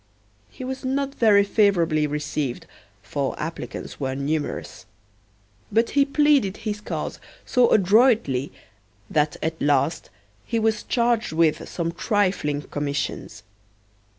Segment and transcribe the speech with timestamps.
[0.49, 2.65] He was not very favorably received,
[3.03, 4.87] for applicants were numerous.
[5.71, 8.51] But he pleaded his cause so adroitly
[9.11, 10.09] that at last
[10.43, 13.43] he was charged with some trifling commissions.